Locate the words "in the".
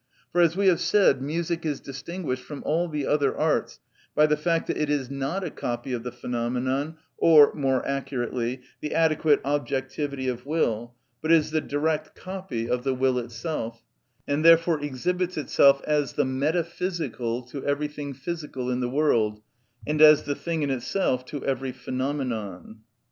18.71-18.89